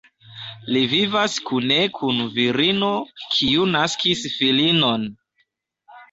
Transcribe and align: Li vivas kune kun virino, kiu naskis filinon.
Li 0.75 0.79
vivas 0.91 1.33
kune 1.49 1.75
kun 1.97 2.21
virino, 2.37 2.89
kiu 3.35 3.67
naskis 3.75 4.23
filinon. 4.39 5.05